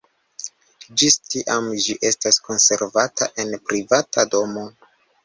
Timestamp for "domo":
4.33-4.65